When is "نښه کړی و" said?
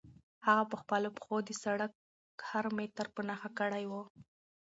3.27-3.93